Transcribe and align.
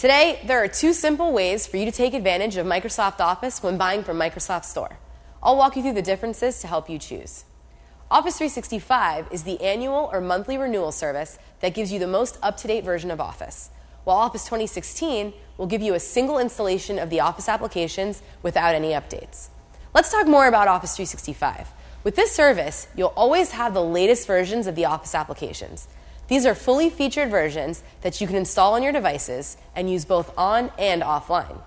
Today, 0.00 0.40
there 0.46 0.64
are 0.64 0.66
two 0.66 0.94
simple 0.94 1.30
ways 1.30 1.66
for 1.66 1.76
you 1.76 1.84
to 1.84 1.92
take 1.92 2.14
advantage 2.14 2.56
of 2.56 2.66
Microsoft 2.66 3.20
Office 3.20 3.62
when 3.62 3.76
buying 3.76 4.02
from 4.02 4.18
Microsoft 4.18 4.64
Store. 4.64 4.98
I'll 5.42 5.58
walk 5.58 5.76
you 5.76 5.82
through 5.82 5.92
the 5.92 6.00
differences 6.00 6.58
to 6.60 6.66
help 6.66 6.88
you 6.88 6.98
choose. 6.98 7.44
Office 8.10 8.38
365 8.38 9.26
is 9.30 9.42
the 9.42 9.60
annual 9.60 10.08
or 10.10 10.22
monthly 10.22 10.56
renewal 10.56 10.90
service 10.90 11.38
that 11.60 11.74
gives 11.74 11.92
you 11.92 11.98
the 11.98 12.06
most 12.06 12.38
up 12.42 12.56
to 12.56 12.66
date 12.66 12.82
version 12.82 13.10
of 13.10 13.20
Office, 13.20 13.68
while 14.04 14.16
Office 14.16 14.46
2016 14.46 15.34
will 15.58 15.66
give 15.66 15.82
you 15.82 15.92
a 15.92 16.00
single 16.00 16.38
installation 16.38 16.98
of 16.98 17.10
the 17.10 17.20
Office 17.20 17.46
applications 17.46 18.22
without 18.42 18.74
any 18.74 18.92
updates. 18.92 19.48
Let's 19.92 20.10
talk 20.10 20.26
more 20.26 20.48
about 20.48 20.66
Office 20.66 20.96
365. 20.96 21.68
With 22.04 22.16
this 22.16 22.34
service, 22.34 22.86
you'll 22.96 23.12
always 23.16 23.50
have 23.50 23.74
the 23.74 23.84
latest 23.84 24.26
versions 24.26 24.66
of 24.66 24.76
the 24.76 24.86
Office 24.86 25.14
applications. 25.14 25.88
These 26.30 26.46
are 26.46 26.54
fully 26.54 26.90
featured 26.90 27.28
versions 27.28 27.82
that 28.02 28.20
you 28.20 28.28
can 28.28 28.36
install 28.36 28.74
on 28.74 28.84
your 28.84 28.92
devices 28.92 29.56
and 29.74 29.90
use 29.90 30.04
both 30.04 30.32
on 30.38 30.70
and 30.78 31.02
offline. 31.02 31.60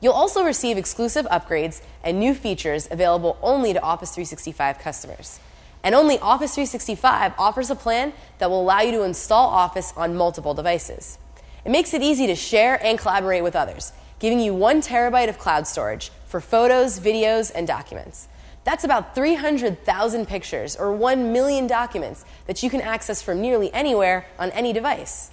You'll 0.00 0.14
also 0.14 0.42
receive 0.42 0.78
exclusive 0.78 1.26
upgrades 1.26 1.82
and 2.02 2.18
new 2.18 2.32
features 2.32 2.88
available 2.90 3.36
only 3.42 3.74
to 3.74 3.82
Office 3.82 4.12
365 4.12 4.78
customers. 4.78 5.40
And 5.82 5.94
only 5.94 6.18
Office 6.20 6.54
365 6.54 7.34
offers 7.36 7.68
a 7.68 7.74
plan 7.74 8.14
that 8.38 8.48
will 8.48 8.62
allow 8.62 8.80
you 8.80 8.92
to 8.92 9.02
install 9.02 9.50
Office 9.50 9.92
on 9.94 10.16
multiple 10.16 10.54
devices. 10.54 11.18
It 11.66 11.70
makes 11.70 11.92
it 11.92 12.00
easy 12.00 12.26
to 12.28 12.34
share 12.34 12.82
and 12.82 12.98
collaborate 12.98 13.42
with 13.42 13.54
others, 13.54 13.92
giving 14.20 14.40
you 14.40 14.54
one 14.54 14.80
terabyte 14.80 15.28
of 15.28 15.38
cloud 15.38 15.66
storage 15.66 16.10
for 16.26 16.40
photos, 16.40 16.98
videos, 16.98 17.52
and 17.54 17.66
documents. 17.66 18.28
That's 18.66 18.82
about 18.82 19.14
300,000 19.14 20.26
pictures 20.26 20.74
or 20.74 20.90
1 20.90 21.32
million 21.32 21.68
documents 21.68 22.24
that 22.48 22.64
you 22.64 22.68
can 22.68 22.80
access 22.80 23.22
from 23.22 23.40
nearly 23.40 23.72
anywhere 23.72 24.26
on 24.40 24.50
any 24.50 24.72
device. 24.72 25.30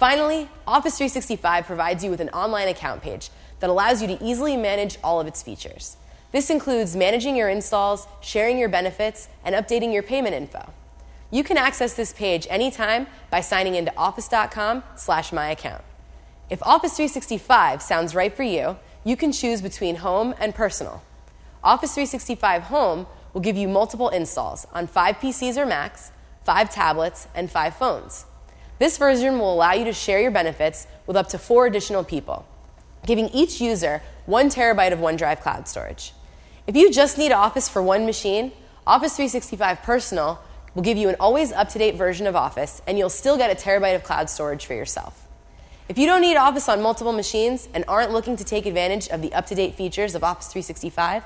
Finally, 0.00 0.48
Office 0.66 0.98
365 0.98 1.66
provides 1.66 2.02
you 2.02 2.10
with 2.10 2.20
an 2.20 2.30
online 2.30 2.66
account 2.66 3.00
page 3.00 3.30
that 3.60 3.70
allows 3.70 4.02
you 4.02 4.08
to 4.08 4.20
easily 4.20 4.56
manage 4.56 4.98
all 5.04 5.20
of 5.20 5.28
its 5.28 5.40
features. 5.40 5.96
This 6.32 6.50
includes 6.50 6.96
managing 6.96 7.36
your 7.36 7.48
installs, 7.48 8.08
sharing 8.20 8.58
your 8.58 8.68
benefits, 8.68 9.28
and 9.44 9.54
updating 9.54 9.92
your 9.92 10.02
payment 10.02 10.34
info. 10.34 10.68
You 11.30 11.44
can 11.44 11.56
access 11.56 11.94
this 11.94 12.12
page 12.12 12.44
anytime 12.50 13.06
by 13.30 13.40
signing 13.40 13.76
into 13.76 13.96
office.com/myaccount. 13.96 15.82
If 16.50 16.60
Office 16.64 16.96
365 16.96 17.80
sounds 17.82 18.16
right 18.16 18.34
for 18.34 18.42
you, 18.42 18.78
you 19.04 19.16
can 19.16 19.30
choose 19.30 19.62
between 19.62 19.94
home 19.94 20.34
and 20.40 20.56
personal. 20.56 21.02
Office 21.64 21.94
365 21.94 22.64
Home 22.64 23.06
will 23.32 23.40
give 23.40 23.56
you 23.56 23.66
multiple 23.66 24.10
installs 24.10 24.66
on 24.74 24.86
5 24.86 25.16
PCs 25.16 25.56
or 25.56 25.64
Macs, 25.64 26.12
5 26.44 26.68
tablets, 26.68 27.26
and 27.34 27.50
5 27.50 27.74
phones. 27.74 28.26
This 28.78 28.98
version 28.98 29.38
will 29.38 29.54
allow 29.54 29.72
you 29.72 29.86
to 29.86 29.92
share 29.94 30.20
your 30.20 30.30
benefits 30.30 30.86
with 31.06 31.16
up 31.16 31.28
to 31.28 31.38
4 31.38 31.64
additional 31.66 32.04
people, 32.04 32.46
giving 33.06 33.30
each 33.30 33.62
user 33.62 34.02
1 34.26 34.50
terabyte 34.50 34.92
of 34.92 34.98
OneDrive 34.98 35.40
cloud 35.40 35.66
storage. 35.66 36.12
If 36.66 36.76
you 36.76 36.92
just 36.92 37.16
need 37.16 37.32
Office 37.32 37.66
for 37.66 37.82
one 37.82 38.04
machine, 38.04 38.52
Office 38.86 39.16
365 39.16 39.82
Personal 39.82 40.40
will 40.74 40.82
give 40.82 40.98
you 40.98 41.08
an 41.08 41.16
always 41.18 41.50
up 41.50 41.70
to 41.70 41.78
date 41.78 41.94
version 41.94 42.26
of 42.26 42.36
Office, 42.36 42.82
and 42.86 42.98
you'll 42.98 43.08
still 43.08 43.38
get 43.38 43.50
a 43.50 43.54
terabyte 43.54 43.94
of 43.94 44.02
cloud 44.02 44.28
storage 44.28 44.66
for 44.66 44.74
yourself. 44.74 45.26
If 45.88 45.96
you 45.96 46.06
don't 46.06 46.20
need 46.20 46.36
Office 46.36 46.68
on 46.68 46.82
multiple 46.82 47.12
machines 47.12 47.68
and 47.72 47.84
aren't 47.88 48.12
looking 48.12 48.36
to 48.36 48.44
take 48.44 48.66
advantage 48.66 49.08
of 49.08 49.22
the 49.22 49.32
up 49.32 49.46
to 49.46 49.54
date 49.54 49.74
features 49.74 50.14
of 50.14 50.24
Office 50.24 50.48
365, 50.48 51.22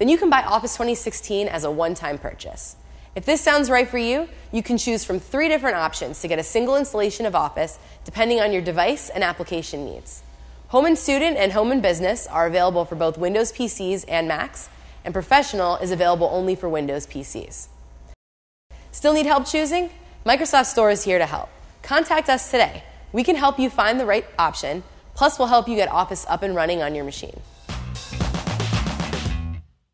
then 0.00 0.08
you 0.08 0.16
can 0.16 0.30
buy 0.30 0.42
Office 0.42 0.72
2016 0.72 1.46
as 1.46 1.62
a 1.64 1.70
one 1.70 1.94
time 1.94 2.16
purchase. 2.16 2.74
If 3.14 3.26
this 3.26 3.42
sounds 3.42 3.68
right 3.68 3.86
for 3.86 3.98
you, 3.98 4.28
you 4.50 4.62
can 4.62 4.78
choose 4.78 5.04
from 5.04 5.20
three 5.20 5.48
different 5.48 5.76
options 5.76 6.22
to 6.22 6.28
get 6.28 6.38
a 6.38 6.42
single 6.42 6.76
installation 6.76 7.26
of 7.26 7.34
Office 7.34 7.78
depending 8.04 8.40
on 8.40 8.50
your 8.50 8.62
device 8.62 9.10
and 9.10 9.22
application 9.22 9.84
needs. 9.84 10.22
Home 10.68 10.86
and 10.86 10.96
Student 10.96 11.36
and 11.36 11.52
Home 11.52 11.70
and 11.70 11.82
Business 11.82 12.26
are 12.28 12.46
available 12.46 12.86
for 12.86 12.94
both 12.94 13.18
Windows 13.18 13.52
PCs 13.52 14.06
and 14.08 14.26
Macs, 14.26 14.70
and 15.04 15.12
Professional 15.12 15.76
is 15.76 15.90
available 15.90 16.30
only 16.32 16.54
for 16.54 16.68
Windows 16.68 17.06
PCs. 17.06 17.68
Still 18.92 19.12
need 19.12 19.26
help 19.26 19.46
choosing? 19.46 19.90
Microsoft 20.24 20.66
Store 20.66 20.90
is 20.90 21.04
here 21.04 21.18
to 21.18 21.26
help. 21.26 21.50
Contact 21.82 22.30
us 22.30 22.50
today. 22.50 22.84
We 23.12 23.22
can 23.22 23.36
help 23.36 23.58
you 23.58 23.68
find 23.68 24.00
the 24.00 24.06
right 24.06 24.24
option, 24.38 24.82
plus, 25.14 25.38
we'll 25.38 25.48
help 25.48 25.68
you 25.68 25.76
get 25.76 25.90
Office 25.90 26.24
up 26.28 26.42
and 26.42 26.54
running 26.54 26.80
on 26.82 26.94
your 26.94 27.04
machine. 27.04 27.40